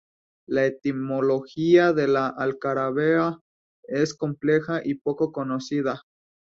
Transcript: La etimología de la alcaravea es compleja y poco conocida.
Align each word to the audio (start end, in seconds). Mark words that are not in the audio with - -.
La 0.47 0.65
etimología 0.65 1.93
de 1.93 2.07
la 2.07 2.27
alcaravea 2.27 3.37
es 3.83 4.15
compleja 4.15 4.81
y 4.83 4.95
poco 4.95 5.31
conocida. 5.31 6.01